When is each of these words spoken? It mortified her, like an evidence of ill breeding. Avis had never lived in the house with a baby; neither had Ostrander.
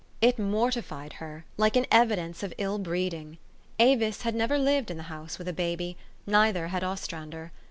It 0.19 0.39
mortified 0.39 1.13
her, 1.21 1.45
like 1.57 1.75
an 1.75 1.85
evidence 1.91 2.41
of 2.41 2.55
ill 2.57 2.79
breeding. 2.79 3.37
Avis 3.77 4.23
had 4.23 4.33
never 4.33 4.57
lived 4.57 4.89
in 4.89 4.97
the 4.97 5.03
house 5.13 5.37
with 5.37 5.47
a 5.47 5.53
baby; 5.53 5.95
neither 6.25 6.69
had 6.69 6.83
Ostrander. 6.83 7.51